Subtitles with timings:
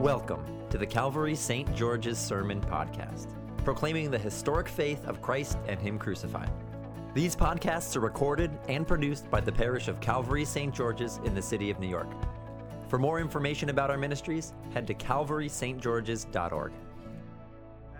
[0.00, 1.76] Welcome to the Calvary St.
[1.76, 3.34] George's Sermon Podcast,
[3.66, 6.50] proclaiming the historic faith of Christ and Him crucified.
[7.12, 10.74] These podcasts are recorded and produced by the parish of Calvary St.
[10.74, 12.08] George's in the city of New York.
[12.88, 16.72] For more information about our ministries, head to calvarystgeorges.org.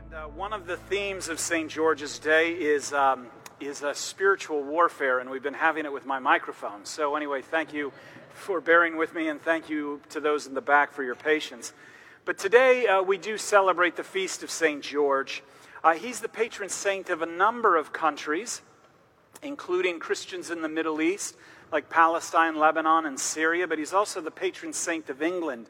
[0.02, 1.70] And uh, one of the themes of St.
[1.70, 3.26] George's Day is, um,
[3.60, 6.86] is a spiritual warfare, and we've been having it with my microphone.
[6.86, 7.92] So, anyway, thank you
[8.34, 11.72] for bearing with me, and thank you to those in the back for your patience.
[12.24, 14.82] But today uh, we do celebrate the feast of St.
[14.82, 15.42] George.
[15.82, 18.62] Uh, he's the patron saint of a number of countries,
[19.42, 21.36] including Christians in the Middle East,
[21.72, 25.66] like Palestine, Lebanon, and Syria, but he's also the patron saint of England.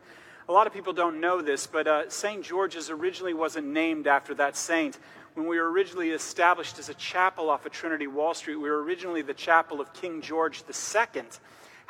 [0.49, 2.43] A lot of people don't know this, but uh, St.
[2.43, 4.99] George's originally wasn't named after that saint.
[5.35, 8.83] When we were originally established as a chapel off of Trinity Wall Street, we were
[8.83, 11.23] originally the chapel of King George II.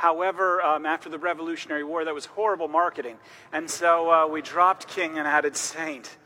[0.01, 3.19] However, um, after the Revolutionary War, that was horrible marketing.
[3.53, 6.17] And so uh, we dropped king and added saint.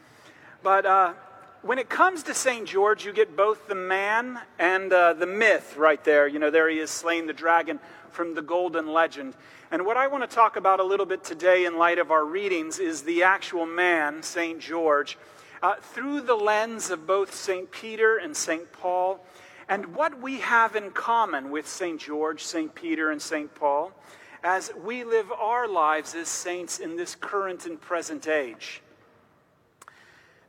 [0.63, 1.15] But uh,
[1.63, 2.69] when it comes to St.
[2.69, 6.29] George, you get both the man and uh, the myth right there.
[6.29, 9.35] You know, there he is slaying the dragon from the golden legend.
[9.73, 12.25] And what I want to talk about a little bit today, in light of our
[12.25, 14.61] readings, is the actual man, St.
[14.61, 15.19] George,
[15.65, 17.69] uh, through the lens of both St.
[17.73, 18.71] Peter and St.
[18.71, 19.19] Paul
[19.69, 22.01] and what we have in common with St.
[22.01, 22.75] George, St.
[22.75, 23.55] Peter, and St.
[23.55, 23.93] Paul
[24.43, 28.83] as we live our lives as saints in this current and present age.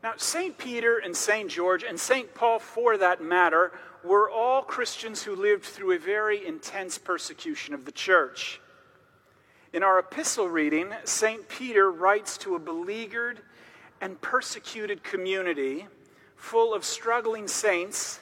[0.03, 0.57] Now, St.
[0.57, 1.49] Peter and St.
[1.49, 2.33] George, and St.
[2.35, 3.71] Paul for that matter,
[4.03, 8.59] were all Christians who lived through a very intense persecution of the church.
[9.73, 11.47] In our epistle reading, St.
[11.49, 13.39] Peter writes to a beleaguered
[13.99, 15.87] and persecuted community
[16.35, 18.19] full of struggling saints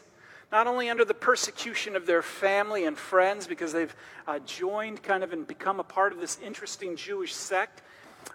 [0.54, 3.96] not only under the persecution of their family and friends because they've
[4.28, 7.82] uh, joined kind of and become a part of this interesting Jewish sect,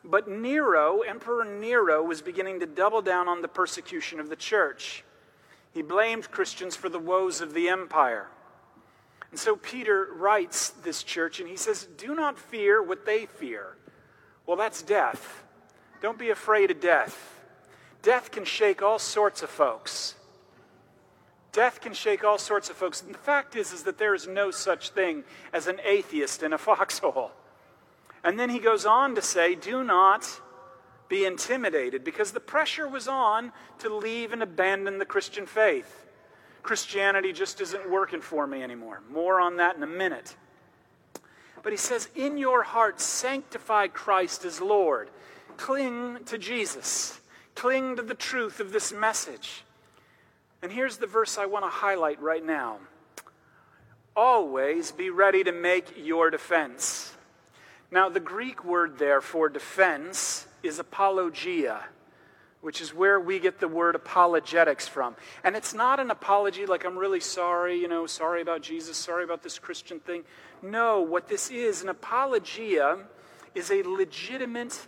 [0.02, 5.04] but Nero, Emperor Nero, was beginning to double down on the persecution of the church.
[5.72, 8.26] He blamed Christians for the woes of the empire.
[9.30, 13.76] And so Peter writes this church and he says, Do not fear what they fear.
[14.44, 15.44] Well, that's death.
[16.02, 17.38] Don't be afraid of death.
[18.02, 20.16] Death can shake all sorts of folks.
[21.58, 23.02] Death can shake all sorts of folks.
[23.02, 26.52] And the fact is, is that there is no such thing as an atheist in
[26.52, 27.32] a foxhole.
[28.22, 30.40] And then he goes on to say, do not
[31.08, 36.06] be intimidated because the pressure was on to leave and abandon the Christian faith.
[36.62, 39.02] Christianity just isn't working for me anymore.
[39.10, 40.36] More on that in a minute.
[41.64, 45.10] But he says, in your heart, sanctify Christ as Lord.
[45.56, 47.20] Cling to Jesus.
[47.56, 49.64] Cling to the truth of this message.
[50.62, 52.78] And here's the verse I want to highlight right now
[54.16, 57.14] Always be ready to make your defense.
[57.90, 61.84] Now, the Greek word there for defense is apologia,
[62.60, 65.14] which is where we get the word apologetics from.
[65.44, 69.22] And it's not an apology like I'm really sorry, you know, sorry about Jesus, sorry
[69.22, 70.24] about this Christian thing.
[70.62, 72.98] No, what this is, an apologia
[73.54, 74.86] is a legitimate,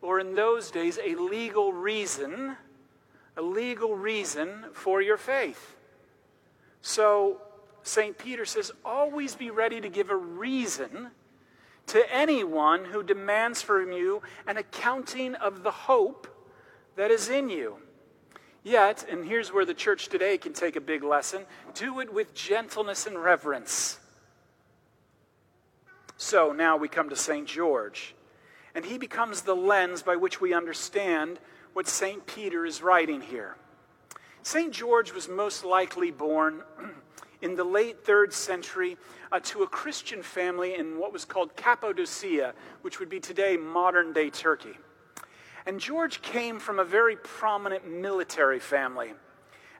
[0.00, 2.56] or in those days, a legal reason
[3.36, 5.76] a legal reason for your faith.
[6.80, 7.40] So,
[7.82, 8.16] St.
[8.16, 11.10] Peter says, always be ready to give a reason
[11.86, 16.28] to anyone who demands from you an accounting of the hope
[16.96, 17.76] that is in you.
[18.62, 22.34] Yet, and here's where the church today can take a big lesson do it with
[22.34, 23.98] gentleness and reverence.
[26.16, 27.48] So now we come to St.
[27.48, 28.14] George,
[28.76, 31.40] and he becomes the lens by which we understand
[31.72, 32.26] what St.
[32.26, 33.56] Peter is writing here.
[34.42, 34.72] St.
[34.72, 36.62] George was most likely born
[37.42, 38.96] in the late third century
[39.30, 44.12] uh, to a Christian family in what was called Cappadocia, which would be today modern
[44.12, 44.76] day Turkey.
[45.64, 49.12] And George came from a very prominent military family.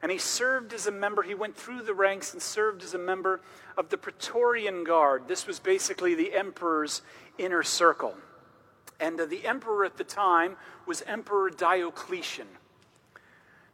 [0.00, 2.98] And he served as a member, he went through the ranks and served as a
[2.98, 3.40] member
[3.76, 5.28] of the Praetorian Guard.
[5.28, 7.02] This was basically the emperor's
[7.38, 8.16] inner circle.
[9.02, 10.56] And uh, the emperor at the time
[10.86, 12.46] was Emperor Diocletian.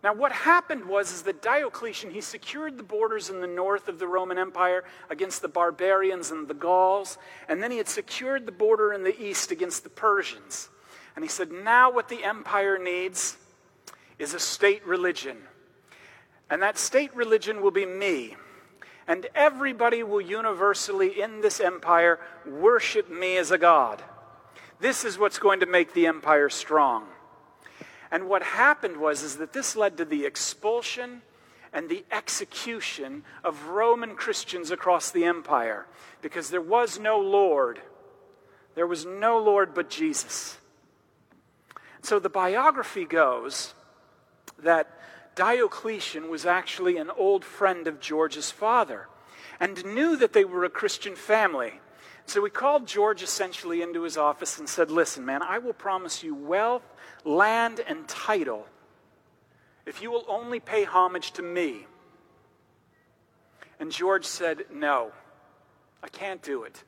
[0.02, 3.98] Now, what happened was is that Diocletian he secured the borders in the north of
[3.98, 8.52] the Roman Empire against the barbarians and the Gauls, and then he had secured the
[8.52, 10.70] border in the east against the Persians.
[11.14, 13.36] And he said, now what the empire needs
[14.18, 15.36] is a state religion.
[16.48, 18.36] And that state religion will be me.
[19.06, 24.02] And everybody will universally in this empire worship me as a god.
[24.80, 27.06] This is what's going to make the empire strong.
[28.10, 31.22] And what happened was is that this led to the expulsion
[31.72, 35.86] and the execution of Roman Christians across the empire
[36.22, 37.80] because there was no Lord.
[38.74, 40.58] There was no Lord but Jesus.
[42.00, 43.74] So the biography goes
[44.58, 44.98] that
[45.34, 49.08] Diocletian was actually an old friend of George's father
[49.60, 51.80] and knew that they were a Christian family.
[52.28, 56.22] So he called George essentially into his office and said, Listen, man, I will promise
[56.22, 56.82] you wealth,
[57.24, 58.66] land, and title
[59.86, 61.86] if you will only pay homage to me.
[63.80, 65.12] And George said, No,
[66.02, 66.84] I can't do it.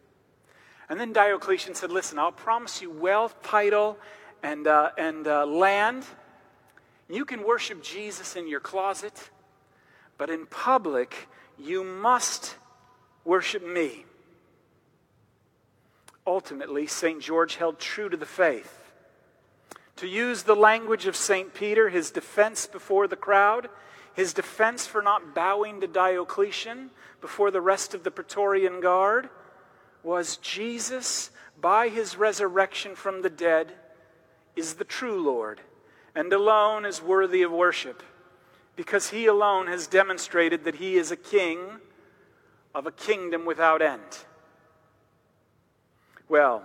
[0.90, 3.96] And then Diocletian said, Listen, I'll promise you wealth, title,
[4.42, 6.04] and, uh, and uh, land.
[7.08, 9.30] You can worship Jesus in your closet,
[10.18, 11.28] but in public,
[11.58, 12.56] you must
[13.24, 14.04] worship me.
[16.26, 17.20] Ultimately, St.
[17.20, 18.92] George held true to the faith.
[19.96, 21.52] To use the language of St.
[21.52, 23.68] Peter, his defense before the crowd,
[24.14, 26.90] his defense for not bowing to Diocletian
[27.20, 29.28] before the rest of the Praetorian Guard,
[30.02, 31.30] was Jesus,
[31.60, 33.72] by his resurrection from the dead,
[34.56, 35.60] is the true Lord
[36.14, 38.02] and alone is worthy of worship
[38.76, 41.58] because he alone has demonstrated that he is a king
[42.74, 44.24] of a kingdom without end.
[46.30, 46.62] Well,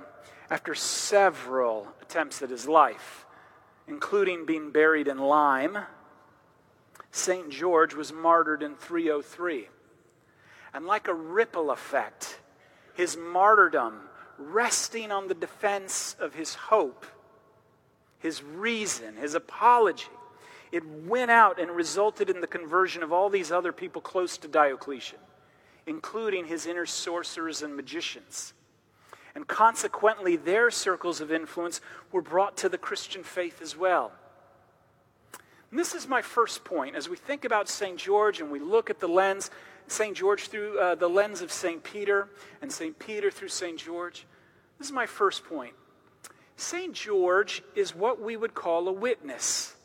[0.51, 3.25] after several attempts at his life,
[3.87, 5.79] including being buried in lime,
[7.09, 7.49] St.
[7.49, 9.67] George was martyred in 303.
[10.71, 12.41] And like a ripple effect,
[12.93, 14.01] his martyrdom,
[14.37, 17.03] resting on the defense of his hope,
[18.19, 20.05] his reason, his apology,
[20.71, 24.47] it went out and resulted in the conversion of all these other people close to
[24.47, 25.17] Diocletian,
[25.87, 28.53] including his inner sorcerers and magicians.
[29.35, 34.13] And consequently, their circles of influence were brought to the Christian faith as well.
[35.69, 36.95] And this is my first point.
[36.95, 37.97] As we think about St.
[37.97, 39.51] George and we look at the lens,
[39.87, 40.15] St.
[40.15, 41.83] George through uh, the lens of St.
[41.83, 42.29] Peter
[42.61, 42.97] and St.
[42.97, 43.77] Peter through St.
[43.77, 44.25] George,
[44.77, 45.73] this is my first point.
[46.55, 46.93] St.
[46.93, 49.75] George is what we would call a witness.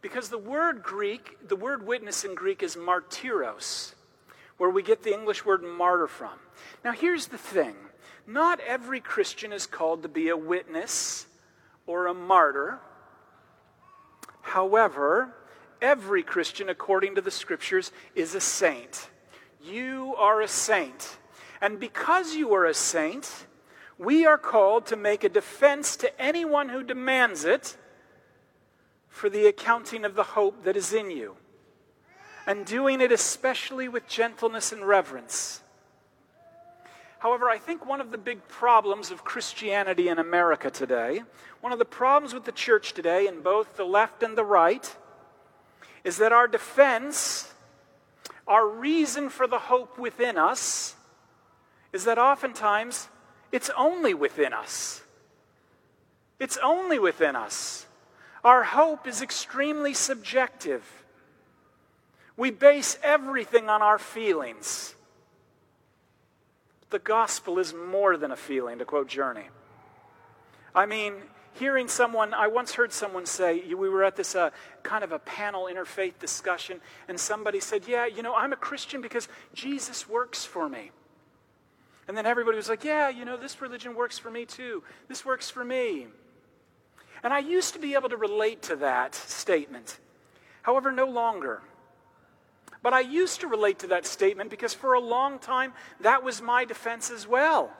[0.00, 3.94] Because the word Greek, the word witness in Greek is martyros,
[4.56, 6.38] where we get the English word martyr from.
[6.84, 7.76] Now, here's the thing
[8.26, 11.26] not every Christian is called to be a witness
[11.86, 12.78] or a martyr.
[14.40, 15.34] However,
[15.80, 19.08] every Christian, according to the scriptures, is a saint.
[19.62, 21.18] You are a saint.
[21.60, 23.46] And because you are a saint,
[23.98, 27.76] we are called to make a defense to anyone who demands it
[29.08, 31.36] for the accounting of the hope that is in you,
[32.46, 35.61] and doing it especially with gentleness and reverence.
[37.22, 41.22] However, I think one of the big problems of Christianity in America today,
[41.60, 44.96] one of the problems with the church today, in both the left and the right,
[46.02, 47.54] is that our defense,
[48.48, 50.96] our reason for the hope within us,
[51.92, 53.08] is that oftentimes
[53.52, 55.00] it's only within us.
[56.40, 57.86] It's only within us.
[58.42, 61.04] Our hope is extremely subjective.
[62.36, 64.96] We base everything on our feelings.
[66.92, 69.48] The gospel is more than a feeling, to quote Journey.
[70.74, 71.14] I mean,
[71.54, 74.50] hearing someone, I once heard someone say, we were at this uh,
[74.82, 79.00] kind of a panel interfaith discussion, and somebody said, Yeah, you know, I'm a Christian
[79.00, 80.90] because Jesus works for me.
[82.08, 84.82] And then everybody was like, yeah, you know, this religion works for me too.
[85.08, 86.08] This works for me.
[87.22, 89.98] And I used to be able to relate to that statement.
[90.62, 91.62] However, no longer.
[92.82, 96.42] But I used to relate to that statement because for a long time that was
[96.42, 97.72] my defense as well.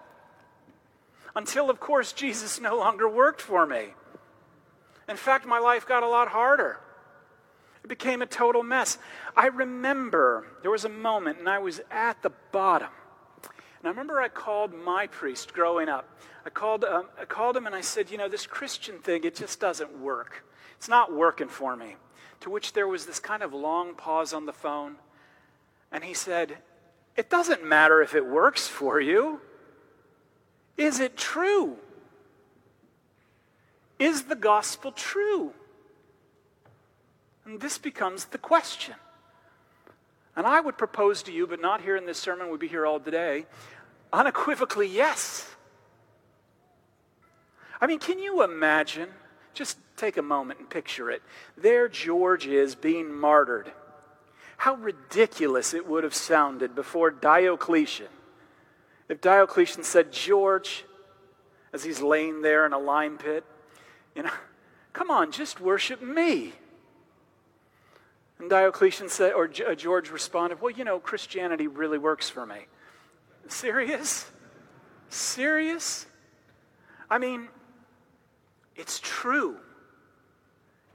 [1.34, 3.94] Until, of course, Jesus no longer worked for me.
[5.08, 6.78] In fact, my life got a lot harder.
[7.82, 8.98] It became a total mess.
[9.36, 12.90] I remember there was a moment, and I was at the bottom.
[13.42, 16.08] And I remember I called my priest growing up.
[16.46, 19.34] I called, um, I called him and I said, You know, this Christian thing, it
[19.34, 20.44] just doesn't work.
[20.76, 21.96] It's not working for me.
[22.42, 24.96] To which there was this kind of long pause on the phone.
[25.92, 26.58] And he said,
[27.16, 29.40] It doesn't matter if it works for you.
[30.76, 31.76] Is it true?
[33.98, 35.52] Is the gospel true?
[37.44, 38.96] And this becomes the question.
[40.34, 42.86] And I would propose to you, but not here in this sermon, we'd be here
[42.86, 43.46] all day,
[44.12, 45.48] unequivocally, yes.
[47.80, 49.10] I mean, can you imagine?
[49.54, 51.22] Just take a moment and picture it.
[51.56, 53.70] There George is being martyred.
[54.56, 58.08] How ridiculous it would have sounded before Diocletian.
[59.08, 60.84] If Diocletian said, George,
[61.72, 63.44] as he's laying there in a lime pit,
[64.14, 64.30] you know,
[64.92, 66.52] come on, just worship me.
[68.38, 72.66] And Diocletian said, or uh, George responded, Well, you know, Christianity really works for me.
[73.48, 74.30] Serious?
[75.08, 76.06] Serious?
[77.10, 77.48] I mean,
[78.76, 79.56] it's true.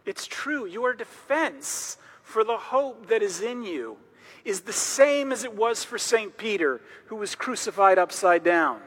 [0.06, 0.66] It's true.
[0.66, 3.98] Your defense for the hope that is in you
[4.46, 6.38] is the same as it was for St.
[6.38, 8.82] Peter, who was crucified upside down,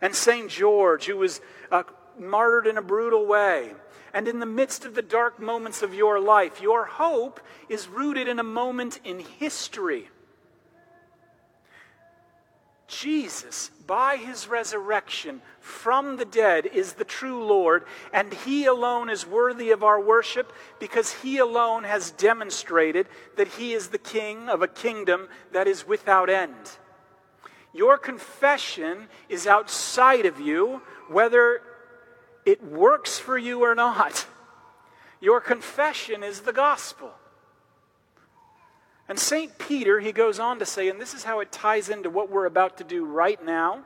[0.00, 0.48] and St.
[0.48, 1.82] George, who was uh,
[2.18, 3.72] martyred in a brutal way.
[4.12, 8.26] And in the midst of the dark moments of your life, your hope is rooted
[8.26, 10.08] in a moment in history
[12.90, 19.24] Jesus, by his resurrection from the dead, is the true Lord, and he alone is
[19.24, 23.06] worthy of our worship because he alone has demonstrated
[23.36, 26.78] that he is the king of a kingdom that is without end.
[27.72, 31.62] Your confession is outside of you, whether
[32.44, 34.26] it works for you or not.
[35.20, 37.12] Your confession is the gospel.
[39.10, 39.58] And St.
[39.58, 42.46] Peter, he goes on to say, and this is how it ties into what we're
[42.46, 43.80] about to do right now.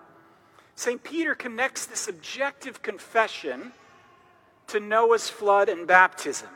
[0.75, 1.03] St.
[1.03, 3.73] Peter connects this objective confession
[4.67, 6.51] to Noah's flood and baptism.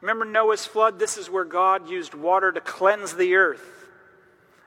[0.00, 0.98] Remember Noah's flood?
[0.98, 3.86] This is where God used water to cleanse the earth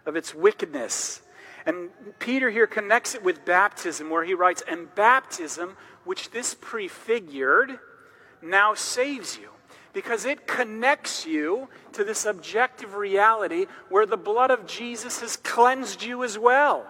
[0.06, 1.22] of its wickedness.
[1.66, 7.78] And Peter here connects it with baptism, where he writes, And baptism, which this prefigured,
[8.42, 9.50] now saves you
[9.94, 16.04] because it connects you to this objective reality where the blood of Jesus has cleansed
[16.04, 16.88] you as well.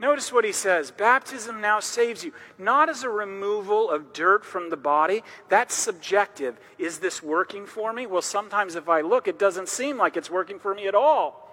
[0.00, 4.70] Notice what he says baptism now saves you, not as a removal of dirt from
[4.70, 5.24] the body.
[5.48, 6.58] That's subjective.
[6.78, 8.06] Is this working for me?
[8.06, 11.44] Well, sometimes if I look, it doesn't seem like it's working for me at all.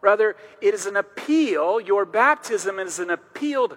[0.00, 1.80] Rather, it is an appeal.
[1.80, 3.72] Your baptism is an appeal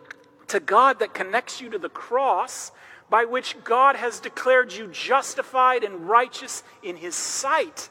[0.47, 2.71] to God that connects you to the cross
[3.09, 7.89] by which God has declared you justified and righteous in His sight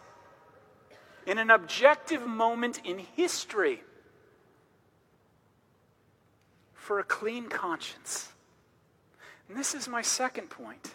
[1.26, 3.82] in an objective moment in history
[6.75, 8.32] for a clean conscience.
[9.49, 10.94] And this is my second point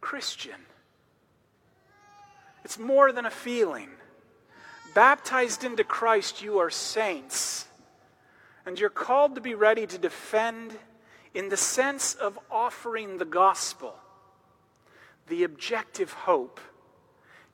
[0.00, 0.60] Christian.
[2.64, 3.90] It's more than a feeling.
[4.94, 7.66] Baptized into Christ, you are saints.
[8.64, 10.76] And you're called to be ready to defend
[11.36, 13.94] in the sense of offering the gospel,
[15.28, 16.60] the objective hope.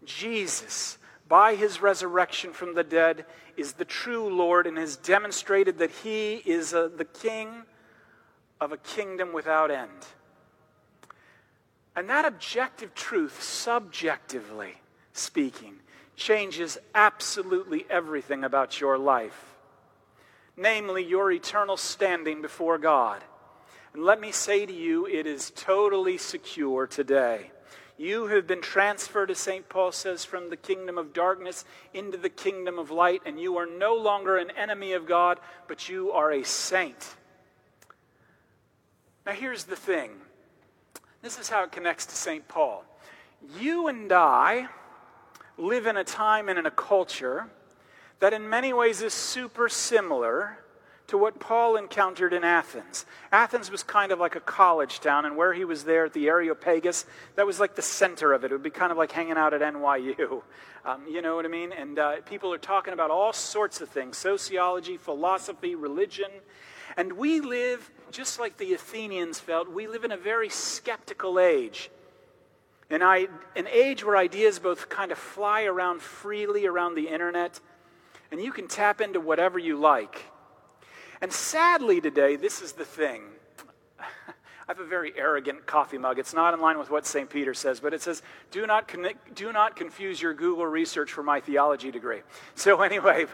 [0.05, 0.99] Jesus,
[1.29, 6.35] by his resurrection from the dead, is the true Lord and has demonstrated that he
[6.47, 7.65] is a, the king
[8.61, 10.07] of a kingdom without end.
[11.97, 14.75] And that objective truth, subjectively
[15.13, 15.75] speaking,
[16.15, 19.57] changes absolutely everything about your life,
[20.57, 23.25] namely your eternal standing before God.
[23.95, 27.51] And let me say to you, it is totally secure today.
[27.99, 29.69] You have been transferred, as St.
[29.69, 33.67] Paul says, from the kingdom of darkness into the kingdom of light, and you are
[33.67, 37.17] no longer an enemy of God, but you are a saint.
[39.27, 40.11] Now, here's the thing
[41.21, 42.49] this is how it connects to St.
[42.49, 42.85] Paul.
[43.61, 44.69] You and I
[45.57, 47.49] live in a time and in a culture
[48.21, 50.59] that, in many ways, is super similar
[51.13, 53.05] to what Paul encountered in Athens.
[53.31, 56.27] Athens was kind of like a college town, and where he was there at the
[56.27, 57.05] Areopagus,
[57.37, 58.51] that was like the center of it.
[58.51, 60.41] It would be kind of like hanging out at NYU.
[60.87, 61.71] Um, you know what I mean?
[61.71, 66.31] And uh, people are talking about all sorts of things sociology, philosophy, religion.
[66.97, 71.91] And we live, just like the Athenians felt, we live in a very skeptical age.
[72.89, 77.61] An, I, an age where ideas both kind of fly around freely around the internet,
[78.31, 80.33] and you can tap into whatever you like.
[81.23, 83.23] And sadly today, this is the thing.
[84.01, 84.35] I
[84.67, 86.19] have a very arrogant coffee mug.
[86.19, 87.31] It's not in line with what St.
[87.31, 91.23] Peter says, but it says, do not, connect, do not confuse your Google research for
[91.23, 92.23] my theology degree.
[92.57, 93.27] So, anyway,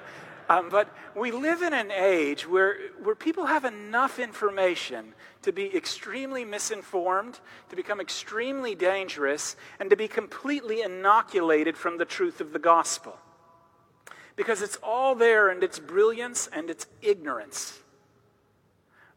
[0.50, 5.74] um, but we live in an age where, where people have enough information to be
[5.74, 7.40] extremely misinformed,
[7.70, 13.18] to become extremely dangerous, and to be completely inoculated from the truth of the gospel
[14.38, 17.80] because it's all there and its brilliance and its ignorance.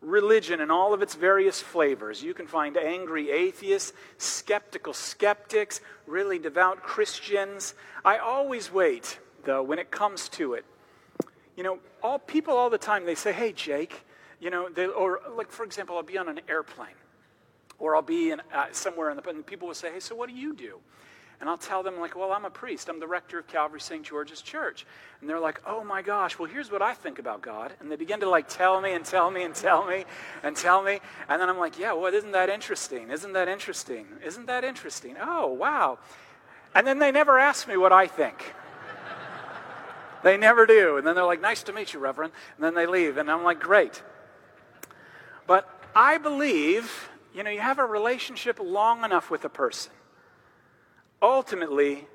[0.02, 2.24] Religion in all of its various flavors.
[2.24, 7.76] You can find angry atheists, skeptical skeptics, really devout Christians.
[8.04, 10.66] I always wait, though, when it comes to it.
[11.56, 14.04] You know, all people all the time they say, "Hey, Jake,"
[14.40, 16.98] you know, they, or like for example, I'll be on an airplane,
[17.78, 20.30] or I'll be in, uh, somewhere, in the, and people will say, "Hey, so what
[20.30, 20.80] do you do?"
[21.42, 22.88] And I'll tell them, like, well, I'm a priest.
[22.88, 24.04] I'm the rector of Calvary St.
[24.04, 24.86] George's Church.
[25.20, 27.74] And they're like, oh my gosh, well, here's what I think about God.
[27.80, 30.06] And they begin to, like, tell me and tell me and tell me
[30.44, 31.00] and tell me.
[31.28, 33.10] And then I'm like, yeah, well, isn't that interesting?
[33.10, 34.06] Isn't that interesting?
[34.24, 35.16] Isn't that interesting?
[35.20, 35.98] Oh, wow.
[36.76, 38.54] And then they never ask me what I think.
[40.24, 40.98] they never do.
[40.98, 42.34] And then they're like, nice to meet you, Reverend.
[42.56, 43.18] And then they leave.
[43.18, 44.04] And I'm like, great.
[45.48, 49.92] But I believe, you know, you have a relationship long enough with a person
[51.22, 52.08] ultimately,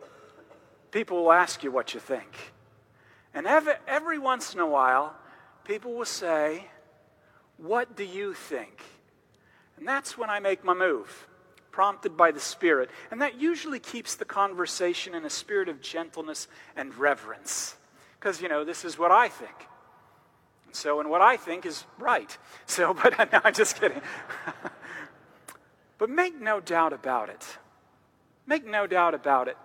[0.91, 2.53] people will ask you what you think.
[3.35, 5.15] And every, every once in a while,
[5.65, 6.69] people will say,
[7.59, 8.83] What do you think?
[9.77, 11.29] And that's when I make my move,
[11.71, 12.91] prompted by the Spirit.
[13.11, 17.77] And that usually keeps the conversation in a spirit of gentleness and reverence.
[18.19, 19.55] Because, you know, this is what I think.
[20.65, 22.37] And so, and what I think is right.
[22.65, 24.01] So, but no, I'm just kidding.
[25.99, 27.59] but make no doubt about it.
[28.47, 29.57] Make no doubt about it.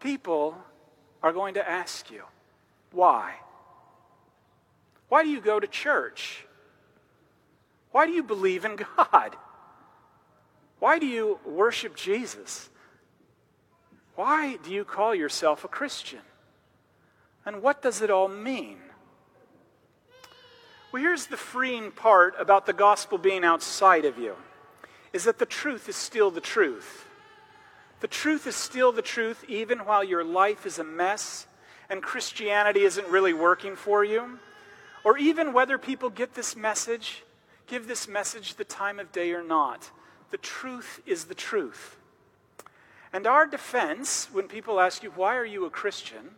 [0.00, 0.56] People
[1.22, 2.22] are going to ask you,
[2.92, 3.34] why?
[5.08, 6.44] Why do you go to church?
[7.92, 9.36] Why do you believe in God?
[10.78, 12.68] Why do you worship Jesus?
[14.14, 16.20] Why do you call yourself a Christian?
[17.44, 18.78] And what does it all mean?
[20.92, 24.36] Well, here's the freeing part about the gospel being outside of you
[25.12, 27.06] is that the truth is still the truth.
[28.00, 31.46] The truth is still the truth even while your life is a mess
[31.88, 34.38] and Christianity isn't really working for you,
[35.04, 37.24] or even whether people get this message,
[37.66, 39.90] give this message the time of day or not.
[40.30, 41.96] The truth is the truth.
[43.12, 46.36] And our defense, when people ask you, why are you a Christian?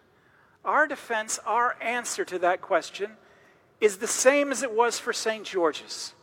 [0.65, 3.13] Our defense, our answer to that question,
[3.81, 5.45] is the same as it was for St.
[5.45, 6.15] George's.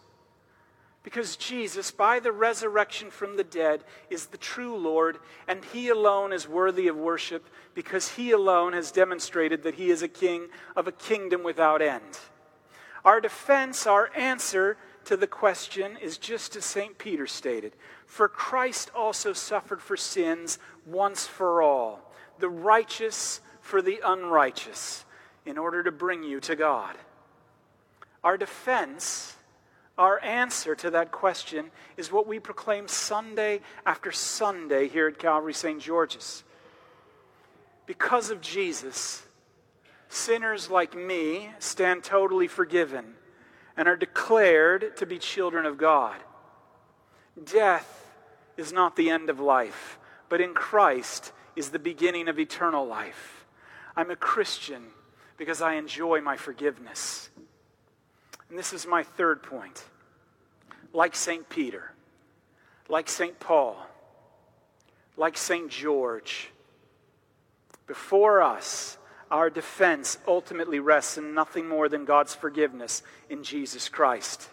[1.01, 6.33] Because Jesus, by the resurrection from the dead, is the true Lord, and He alone
[6.33, 10.87] is worthy of worship because He alone has demonstrated that He is a king of
[10.87, 12.19] a kingdom without end.
[13.05, 16.97] Our defense, our answer to the question is just as St.
[16.97, 17.73] Peter stated
[18.05, 25.05] For Christ also suffered for sins once for all, the righteous for the unrighteous,
[25.45, 26.97] in order to bring you to God.
[28.21, 29.37] Our defense
[29.99, 35.53] our answer to that question is what we proclaim Sunday after Sunday here at Calvary
[35.53, 35.81] St.
[35.81, 36.45] George's.
[37.85, 39.23] Because of Jesus,
[40.07, 43.15] sinners like me stand totally forgiven
[43.75, 46.15] and are declared to be children of God.
[47.43, 48.13] Death
[48.55, 53.45] is not the end of life, but in Christ is the beginning of eternal life.
[53.97, 54.83] I'm a Christian
[55.35, 57.29] because I enjoy my forgiveness.
[58.49, 59.83] And this is my third point.
[60.91, 61.47] Like St.
[61.49, 61.91] Peter,
[62.87, 63.39] like St.
[63.39, 63.77] Paul,
[65.17, 65.69] like St.
[65.69, 66.49] George,
[67.85, 68.97] before us,
[69.29, 74.49] our defense ultimately rests in nothing more than God's forgiveness in Jesus Christ.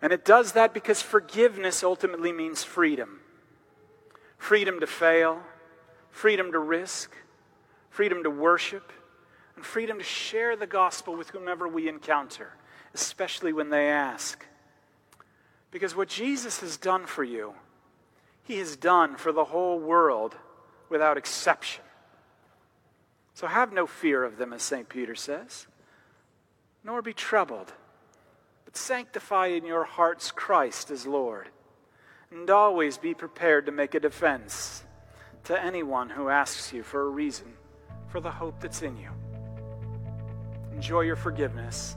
[0.00, 3.20] And it does that because forgiveness ultimately means freedom
[4.36, 5.42] freedom to fail,
[6.10, 7.10] freedom to risk,
[7.90, 8.92] freedom to worship,
[9.56, 12.52] and freedom to share the gospel with whomever we encounter
[12.94, 14.46] especially when they ask.
[15.70, 17.54] Because what Jesus has done for you,
[18.42, 20.36] he has done for the whole world
[20.88, 21.84] without exception.
[23.34, 24.88] So have no fear of them, as St.
[24.88, 25.66] Peter says,
[26.82, 27.72] nor be troubled,
[28.64, 31.48] but sanctify in your hearts Christ as Lord,
[32.30, 34.82] and always be prepared to make a defense
[35.44, 37.52] to anyone who asks you for a reason
[38.08, 39.10] for the hope that's in you.
[40.72, 41.96] Enjoy your forgiveness